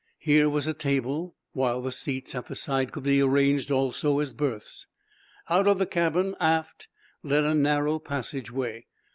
[0.17, 4.33] Here was a table, while the seats at the side could be arranged also as
[4.33, 4.87] berths.
[5.47, 6.87] Out of the cabin, aft,
[7.21, 8.87] led a narrow passageway.